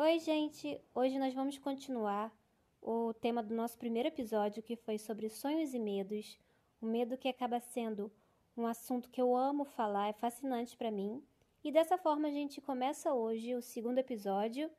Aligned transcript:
Oi, 0.00 0.20
gente! 0.20 0.80
Hoje 0.94 1.18
nós 1.18 1.34
vamos 1.34 1.58
continuar 1.58 2.32
o 2.80 3.12
tema 3.12 3.42
do 3.42 3.52
nosso 3.52 3.76
primeiro 3.76 4.06
episódio, 4.06 4.62
que 4.62 4.76
foi 4.76 4.96
sobre 4.96 5.28
sonhos 5.28 5.74
e 5.74 5.78
medos. 5.80 6.38
O 6.80 6.86
medo 6.86 7.18
que 7.18 7.26
acaba 7.26 7.58
sendo 7.58 8.08
um 8.56 8.64
assunto 8.64 9.10
que 9.10 9.20
eu 9.20 9.36
amo 9.36 9.64
falar, 9.64 10.06
é 10.06 10.12
fascinante 10.12 10.76
para 10.76 10.92
mim. 10.92 11.20
E 11.64 11.72
dessa 11.72 11.98
forma 11.98 12.28
a 12.28 12.30
gente 12.30 12.60
começa 12.60 13.12
hoje 13.12 13.56
o 13.56 13.60
segundo 13.60 13.98
episódio 13.98 14.70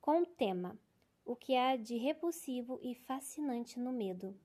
com 0.00 0.22
o 0.22 0.26
tema: 0.26 0.78
O 1.24 1.34
que 1.34 1.56
há 1.56 1.74
de 1.74 1.96
repulsivo 1.96 2.78
e 2.80 2.94
fascinante 2.94 3.76
no 3.76 3.90
medo. 3.90 4.36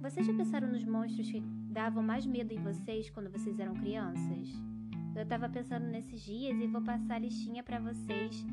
Vocês 0.00 0.24
já 0.24 0.32
pensaram 0.32 0.68
nos 0.68 0.84
monstros 0.84 1.28
que 1.28 1.40
davam 1.72 2.04
mais 2.04 2.24
medo 2.24 2.54
em 2.54 2.62
vocês 2.62 3.10
quando 3.10 3.32
vocês 3.32 3.58
eram 3.58 3.74
crianças? 3.74 4.75
Eu 5.16 5.24
tava 5.24 5.48
pensando 5.48 5.86
nesses 5.86 6.20
dias 6.20 6.58
e 6.60 6.66
vou 6.66 6.82
passar 6.82 7.14
a 7.14 7.18
listinha 7.18 7.62
para 7.62 7.80
vocês 7.80 8.44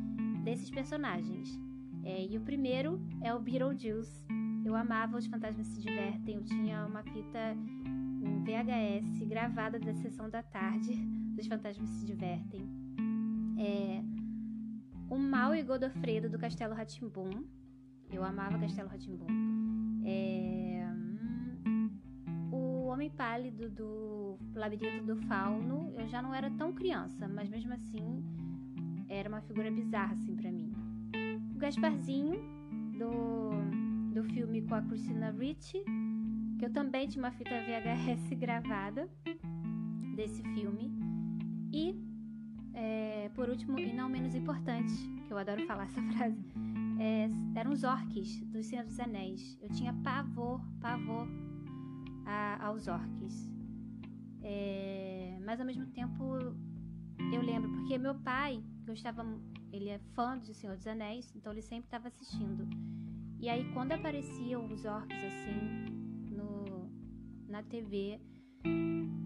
desses 0.45 0.70
personagens. 0.70 1.59
É, 2.05 2.26
e 2.26 2.38
o 2.38 2.41
primeiro 2.41 3.02
é 3.21 3.34
o 3.34 3.40
Beetlejuice. 3.40 4.26
Eu 4.63 4.73
amava 4.73 5.18
Os 5.18 5.26
Fantasmas 5.26 5.68
Se 5.68 5.81
Divertem. 5.81 6.35
Eu 6.35 6.44
tinha 6.44 6.85
uma 6.85 7.04
fita 7.04 7.54
em 8.23 8.44
VHS 8.44 9.27
gravada 9.27 9.77
da 9.77 9.94
sessão 9.94 10.30
da 10.30 10.41
tarde 10.41 10.94
dos 11.35 11.48
Fantasmas 11.48 11.90
Se 11.90 12.05
Divertem. 12.05 12.62
É, 13.59 14.02
o 15.09 15.18
Mal 15.18 15.54
e 15.54 15.62
Godofredo 15.63 16.30
do 16.30 16.40
Castelo 16.40 16.73
Ratimbum. 16.73 17.43
Eu 18.09 18.23
amava 18.23 18.57
Castelo 18.57 18.88
Ratimbum. 18.88 19.27
É, 20.05 20.83
Homem 22.94 23.10
Pálido 23.10 23.72
do 23.72 24.38
Labirinto 24.54 25.04
do 25.04 25.16
Fauno, 25.24 25.92
eu 25.98 26.08
já 26.08 26.22
não 26.22 26.32
era 26.32 26.52
tão 26.52 26.72
criança, 26.72 27.28
mas 27.28 27.50
mesmo 27.50 27.74
assim 27.74 28.24
era 29.10 29.28
uma 29.28 29.42
figura 29.42 29.72
bizarra 29.72 30.13
assim 30.13 30.35
para 30.35 30.52
mim. 30.52 30.72
O 31.55 31.58
Gasparzinho 31.58 32.40
do, 33.00 34.13
do 34.13 34.24
filme 34.26 34.62
com 34.62 34.76
a 34.76 34.82
Christina 34.84 35.32
Ricci, 35.32 35.84
que 36.60 36.66
eu 36.66 36.72
também 36.72 37.08
tinha 37.08 37.24
uma 37.24 37.32
fita 37.32 37.50
VHS 37.50 38.30
gravada 38.38 39.10
desse 40.16 40.44
filme. 40.54 40.91
E 41.72 41.96
é, 42.76 43.32
por 43.34 43.50
último, 43.50 43.80
e 43.80 43.91
não 43.91 44.07
menos 44.07 44.35
importante, 44.35 44.94
que 45.26 45.34
eu 45.34 45.38
adoro 45.40 45.66
falar 45.66 45.85
essa 45.90 46.02
frase, 46.12 46.46
é, 47.00 47.28
eram 47.60 47.72
os 47.72 47.84
orques 47.84 48.40
do 48.41 48.62
Senhor 48.62 48.85
dos 48.85 49.00
Anéis. 49.00 49.57
Eu 49.63 49.70
tinha 49.70 49.91
pavor, 50.04 50.62
pavor 50.80 51.28
a, 52.26 52.66
aos 52.66 52.88
orques. 52.88 53.52
É, 54.41 55.40
mas 55.46 55.60
ao 55.60 55.66
mesmo 55.66 55.85
tempo 55.88 56.38
eu 57.32 57.41
lembro, 57.41 57.71
porque 57.71 57.98
meu 57.98 58.16
pai 58.16 58.63
gostava, 58.85 59.26
ele 59.71 59.90
é 59.90 59.99
fã 60.13 60.38
do 60.38 60.54
Senhor 60.54 60.76
dos 60.76 60.88
Anéis, 60.88 61.34
então 61.35 61.51
ele 61.51 61.62
sempre 61.62 61.85
estava 61.85 62.07
assistindo. 62.07 62.68
E 63.40 63.49
aí 63.49 63.71
quando 63.74 63.91
apareciam 63.94 64.66
os 64.72 64.85
orques 64.85 65.18
assim 65.18 65.85
no, 66.31 66.90
na 67.47 67.63
TV, 67.63 68.19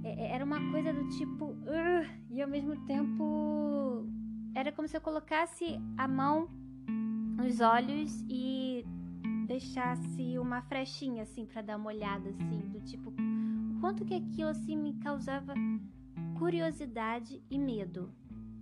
é, 0.03 0.09
é, 0.09 0.31
era 0.33 0.43
uma 0.45 0.59
coisa 0.71 0.93
do 0.93 1.07
tipo, 1.09 1.45
uh, 1.45 2.07
e 2.29 2.41
ao 2.41 2.49
mesmo 2.49 2.75
tempo 2.85 4.05
era 4.55 4.71
como 4.71 4.87
se 4.87 4.97
eu 4.97 5.01
colocasse 5.01 5.79
a 5.97 6.07
mão 6.07 6.49
nos 7.37 7.59
olhos 7.59 8.23
e 8.27 8.83
deixasse 9.47 10.37
uma 10.37 10.61
frechinha 10.61 11.23
assim 11.23 11.45
para 11.45 11.61
dar 11.61 11.77
uma 11.77 11.87
olhada 11.87 12.29
assim, 12.29 12.59
do 12.69 12.81
tipo, 12.81 13.09
o 13.09 13.79
quanto 13.79 14.03
que 14.03 14.13
aquilo 14.13 14.49
assim 14.49 14.75
me 14.75 14.93
causava 14.95 15.53
curiosidade 16.37 17.41
e 17.49 17.57
medo. 17.57 18.11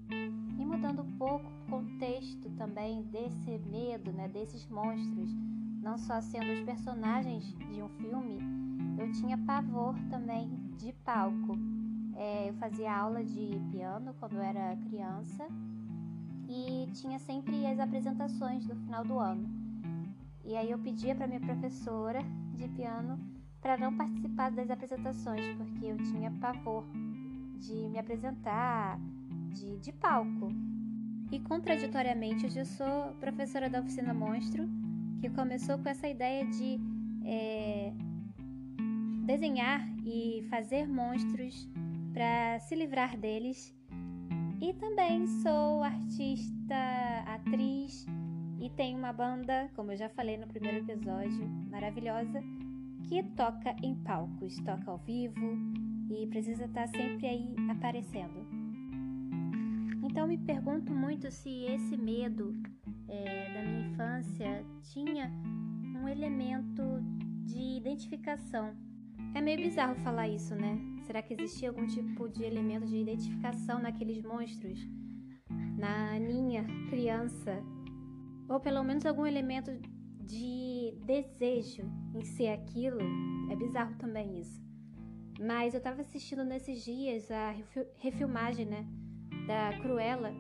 E 0.09 0.63
mudando 0.63 1.01
um 1.01 1.17
pouco 1.17 1.45
o 1.45 1.69
contexto 1.69 2.49
também 2.51 3.01
desse 3.03 3.57
medo, 3.67 4.11
né, 4.13 4.27
desses 4.27 4.67
monstros, 4.67 5.29
não 5.81 5.97
só 5.97 6.21
sendo 6.21 6.53
os 6.53 6.61
personagens 6.61 7.43
de 7.73 7.81
um 7.81 7.89
filme, 7.89 8.39
eu 8.99 9.11
tinha 9.11 9.37
pavor 9.39 9.95
também 10.09 10.47
de 10.77 10.93
palco. 11.03 11.57
É, 12.15 12.49
eu 12.49 12.53
fazia 12.53 12.95
aula 12.95 13.23
de 13.23 13.59
piano 13.71 14.15
quando 14.19 14.35
eu 14.35 14.41
era 14.41 14.77
criança 14.87 15.47
e 16.47 16.87
tinha 16.93 17.19
sempre 17.19 17.65
as 17.65 17.79
apresentações 17.79 18.65
do 18.65 18.75
final 18.75 19.03
do 19.03 19.19
ano. 19.19 19.64
E 20.45 20.55
aí 20.55 20.69
eu 20.69 20.77
pedia 20.77 21.15
para 21.15 21.27
minha 21.27 21.39
professora 21.39 22.19
de 22.53 22.67
piano 22.69 23.19
para 23.61 23.77
não 23.77 23.97
participar 23.97 24.51
das 24.51 24.69
apresentações, 24.69 25.43
porque 25.57 25.87
eu 25.87 25.97
tinha 25.97 26.29
pavor 26.39 26.85
de 27.57 27.89
me 27.89 27.97
apresentar 27.97 28.99
de, 29.49 29.79
de 29.79 29.91
palco. 29.91 30.49
E 31.31 31.39
contraditoriamente, 31.39 32.45
hoje 32.45 32.59
eu 32.59 32.65
sou 32.65 33.15
professora 33.19 33.67
da 33.67 33.79
oficina 33.79 34.13
Monstro, 34.13 34.69
que 35.19 35.29
começou 35.31 35.79
com 35.79 35.89
essa 35.89 36.07
ideia 36.07 36.45
de 36.45 36.79
é, 37.25 37.91
desenhar 39.25 39.83
e 40.05 40.45
fazer 40.51 40.87
monstros 40.87 41.67
para 42.13 42.59
se 42.59 42.75
livrar 42.75 43.17
deles. 43.17 43.75
E 44.61 44.73
também 44.73 45.25
sou 45.41 45.83
artista, 45.83 46.75
atriz 47.25 48.05
e 48.65 48.69
tem 48.71 48.95
uma 48.95 49.13
banda, 49.13 49.69
como 49.75 49.91
eu 49.91 49.97
já 49.97 50.09
falei 50.09 50.37
no 50.37 50.47
primeiro 50.47 50.79
episódio, 50.79 51.47
maravilhosa, 51.69 52.41
que 53.07 53.21
toca 53.35 53.75
em 53.83 53.93
palcos, 53.93 54.57
toca 54.57 54.89
ao 54.89 54.97
vivo 54.97 55.55
e 56.09 56.25
precisa 56.25 56.65
estar 56.65 56.87
sempre 56.87 57.27
aí 57.27 57.55
aparecendo. 57.69 58.43
Então 60.03 60.27
me 60.27 60.39
pergunto 60.39 60.91
muito 60.91 61.29
se 61.29 61.65
esse 61.65 61.95
medo 61.95 62.55
é, 63.07 63.53
da 63.53 63.61
minha 63.61 63.87
infância 63.87 64.65
tinha 64.81 65.31
um 66.01 66.07
elemento 66.07 66.81
de 67.43 67.77
identificação. 67.77 68.73
É 69.35 69.41
meio 69.41 69.59
bizarro 69.59 69.93
falar 69.97 70.27
isso, 70.27 70.55
né? 70.55 70.79
Será 71.03 71.21
que 71.21 71.35
existia 71.35 71.69
algum 71.69 71.85
tipo 71.85 72.27
de 72.27 72.43
elemento 72.43 72.87
de 72.87 72.97
identificação 72.97 73.77
naqueles 73.79 74.23
monstros? 74.23 74.79
Na 75.77 76.19
minha 76.19 76.63
criança, 76.89 77.61
ou 78.47 78.59
pelo 78.59 78.83
menos 78.83 79.05
algum 79.05 79.25
elemento 79.25 79.71
de 80.19 80.97
desejo 81.05 81.83
em 82.13 82.23
ser 82.23 82.49
aquilo, 82.49 82.99
é 83.51 83.55
bizarro 83.55 83.95
também 83.97 84.39
isso. 84.39 84.63
Mas 85.39 85.73
eu 85.73 85.81
tava 85.81 86.01
assistindo 86.01 86.43
nesses 86.43 86.83
dias 86.83 87.29
a 87.29 87.53
refilmagem, 87.97 88.65
né, 88.65 88.85
da 89.47 89.77
Cruella, 89.79 90.31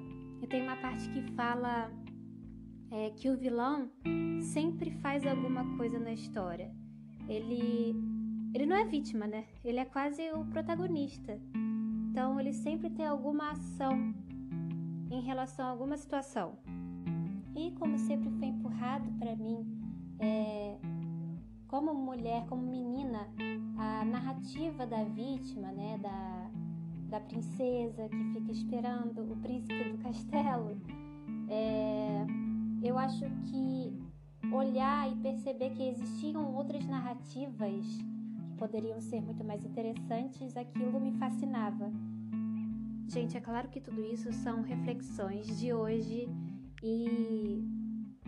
e 0.41 0.47
tem 0.47 0.63
uma 0.63 0.77
parte 0.77 1.09
que 1.09 1.21
fala 1.33 1.91
é, 2.91 3.09
que 3.11 3.29
o 3.29 3.37
vilão 3.37 3.91
sempre 4.41 4.91
faz 4.91 5.25
alguma 5.25 5.77
coisa 5.77 5.99
na 5.99 6.13
história. 6.13 6.71
Ele, 7.27 7.95
ele 8.53 8.65
não 8.65 8.75
é 8.75 8.85
vítima, 8.85 9.27
né? 9.27 9.45
Ele 9.63 9.79
é 9.79 9.85
quase 9.85 10.21
o 10.31 10.45
protagonista. 10.45 11.39
Então 12.09 12.39
ele 12.39 12.53
sempre 12.53 12.89
tem 12.89 13.05
alguma 13.05 13.51
ação 13.51 14.13
em 15.11 15.21
relação 15.21 15.65
a 15.65 15.69
alguma 15.69 15.97
situação. 15.97 16.57
E 17.55 17.71
como 17.71 17.97
sempre 17.97 18.29
foi 18.31 18.49
empurrado 18.49 19.09
para 19.17 19.33
mim, 19.35 19.65
é, 20.19 20.77
como 21.67 21.93
mulher, 21.93 22.45
como 22.47 22.61
menina, 22.61 23.29
a 23.77 24.03
narrativa 24.03 24.85
da 24.85 25.03
vítima, 25.05 25.71
né, 25.71 25.97
da, 25.97 26.51
da 27.09 27.19
princesa 27.21 28.09
que 28.09 28.23
fica 28.33 28.51
esperando 28.51 29.31
o 29.31 29.37
príncipe 29.37 29.83
do 29.85 29.97
castelo, 29.99 30.77
é, 31.49 32.25
eu 32.83 32.97
acho 32.97 33.25
que 33.45 33.97
olhar 34.53 35.09
e 35.11 35.15
perceber 35.15 35.69
que 35.71 35.83
existiam 35.83 36.53
outras 36.55 36.85
narrativas 36.85 37.85
que 38.45 38.57
poderiam 38.57 38.99
ser 38.99 39.21
muito 39.21 39.43
mais 39.43 39.63
interessantes, 39.63 40.57
aquilo 40.57 40.99
me 40.99 41.13
fascinava. 41.13 41.89
Gente, 43.07 43.37
é 43.37 43.39
claro 43.39 43.69
que 43.69 43.79
tudo 43.79 44.03
isso 44.03 44.31
são 44.33 44.61
reflexões 44.61 45.59
de 45.59 45.73
hoje 45.73 46.27
e 46.87 47.63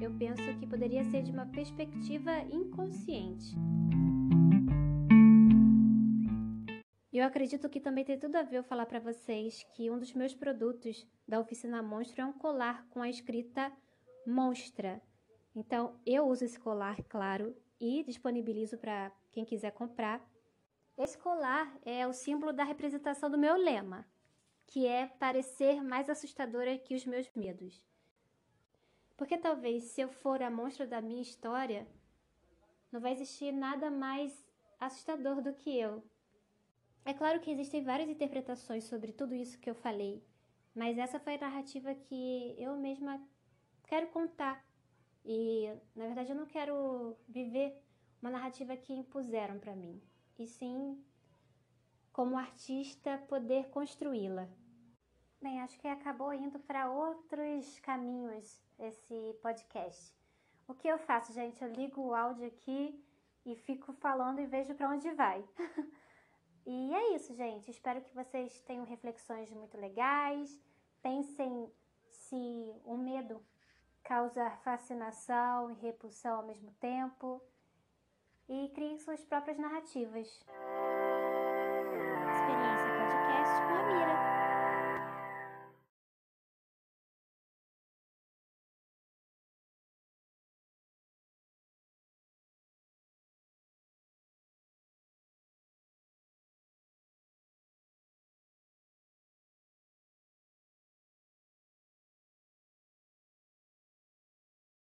eu 0.01 0.11
penso 0.17 0.41
que 0.59 0.65
poderia 0.65 1.03
ser 1.11 1.21
de 1.21 1.29
uma 1.31 1.45
perspectiva 1.45 2.39
inconsciente. 2.51 3.55
Eu 7.13 7.23
acredito 7.23 7.69
que 7.69 7.79
também 7.79 8.03
tem 8.03 8.17
tudo 8.17 8.35
a 8.35 8.41
ver 8.41 8.57
eu 8.57 8.63
falar 8.63 8.87
para 8.87 8.99
vocês 8.99 9.63
que 9.75 9.91
um 9.91 9.99
dos 9.99 10.11
meus 10.13 10.33
produtos 10.33 11.07
da 11.27 11.39
oficina 11.39 11.83
Monstro 11.83 12.21
é 12.21 12.25
um 12.25 12.33
colar 12.33 12.83
com 12.89 12.99
a 12.99 13.09
escrita 13.09 13.71
Monstra. 14.25 14.99
Então, 15.55 15.99
eu 16.03 16.27
uso 16.27 16.43
esse 16.43 16.59
colar, 16.59 16.97
claro, 17.03 17.55
e 17.79 18.03
disponibilizo 18.03 18.77
para 18.79 19.11
quem 19.31 19.45
quiser 19.45 19.71
comprar. 19.71 20.19
Esse 20.97 21.15
colar 21.17 21.77
é 21.85 22.07
o 22.07 22.13
símbolo 22.13 22.51
da 22.51 22.63
representação 22.63 23.29
do 23.29 23.37
meu 23.37 23.55
lema, 23.55 24.03
que 24.65 24.87
é 24.87 25.07
parecer 25.07 25.83
mais 25.83 26.09
assustadora 26.09 26.77
que 26.77 26.95
os 26.95 27.05
meus 27.05 27.31
medos. 27.35 27.85
Porque 29.17 29.35
talvez 29.35 29.83
se 29.85 29.99
eu 29.99 30.09
for 30.09 30.43
a 30.43 30.49
monstra 30.49 30.85
da 30.85 31.01
minha 31.01 31.23
história, 31.23 31.87
não 32.91 33.01
vai 33.01 33.13
existir 33.13 33.51
nada 33.51 33.89
mais 33.89 34.47
assustador 34.79 35.41
do 35.41 35.53
que 35.53 35.75
eu. 35.75 36.03
É 37.03 37.13
claro 37.13 37.39
que 37.39 37.49
existem 37.49 37.83
várias 37.83 38.09
interpretações 38.09 38.83
sobre 38.83 39.11
tudo 39.11 39.33
isso 39.33 39.59
que 39.59 39.69
eu 39.69 39.73
falei, 39.73 40.23
mas 40.75 40.97
essa 40.99 41.19
foi 41.19 41.35
a 41.35 41.39
narrativa 41.39 41.95
que 41.95 42.55
eu 42.59 42.77
mesma 42.77 43.19
quero 43.87 44.07
contar. 44.07 44.63
E, 45.25 45.67
na 45.95 46.05
verdade, 46.05 46.31
eu 46.31 46.35
não 46.35 46.45
quero 46.45 47.17
viver 47.27 47.81
uma 48.21 48.29
narrativa 48.29 48.77
que 48.77 48.93
impuseram 48.93 49.57
para 49.57 49.75
mim, 49.75 50.01
e 50.37 50.45
sim, 50.45 51.03
como 52.13 52.37
artista, 52.37 53.17
poder 53.27 53.69
construí-la. 53.69 54.47
Bem, 55.41 55.61
acho 55.61 55.79
que 55.79 55.87
acabou 55.87 56.33
indo 56.33 56.59
para 56.59 56.89
outros 56.89 57.79
caminhos 57.79 58.61
esse 58.79 59.37
podcast. 59.41 60.13
O 60.67 60.73
que 60.73 60.87
eu 60.87 60.97
faço, 60.97 61.33
gente? 61.33 61.63
Eu 61.63 61.71
ligo 61.71 62.01
o 62.01 62.13
áudio 62.13 62.47
aqui 62.47 63.03
e 63.45 63.55
fico 63.55 63.93
falando 63.93 64.39
e 64.39 64.45
vejo 64.45 64.75
para 64.75 64.89
onde 64.89 65.09
vai. 65.11 65.43
e 66.65 66.93
é 66.93 67.15
isso, 67.15 67.33
gente. 67.33 67.71
Espero 67.71 68.01
que 68.01 68.13
vocês 68.13 68.59
tenham 68.61 68.85
reflexões 68.85 69.49
muito 69.51 69.77
legais. 69.77 70.59
Pensem 71.01 71.71
se 72.09 72.35
o 72.83 72.97
medo 72.97 73.41
causa 74.03 74.49
fascinação 74.63 75.71
e 75.71 75.73
repulsão 75.75 76.37
ao 76.37 76.45
mesmo 76.45 76.71
tempo. 76.79 77.41
E 78.49 78.69
criem 78.75 78.97
suas 78.97 79.23
próprias 79.23 79.57
narrativas. 79.57 80.45